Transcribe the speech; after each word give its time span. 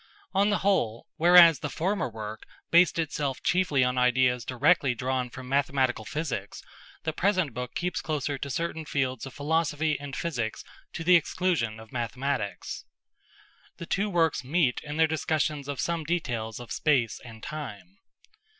On 0.33 0.49
the 0.49 0.57
whole, 0.65 1.05
whereas 1.17 1.59
the 1.59 1.69
former 1.69 2.09
work 2.09 2.41
based 2.71 2.97
itself 2.97 3.43
chiefly 3.43 3.83
on 3.83 3.99
ideas 3.99 4.43
directly 4.43 4.95
drawn 4.95 5.29
from 5.29 5.47
mathematical 5.47 6.05
physics, 6.05 6.63
the 7.03 7.13
present 7.13 7.53
book 7.53 7.75
keeps 7.75 8.01
closer 8.01 8.39
to 8.39 8.49
certain 8.49 8.83
fields 8.83 9.27
of 9.27 9.35
philosophy 9.35 9.99
and 9.99 10.15
physics 10.15 10.63
to 10.93 11.03
the 11.03 11.15
exclusion 11.15 11.79
of 11.79 11.91
mathematics. 11.91 12.83
The 13.77 13.85
two 13.85 14.09
works 14.09 14.43
meet 14.43 14.81
in 14.83 14.97
their 14.97 15.05
discussions 15.05 15.67
of 15.67 15.79
some 15.79 16.03
details 16.03 16.59
of 16.59 16.71
space 16.71 17.19
and 17.23 17.43
time. 17.43 17.99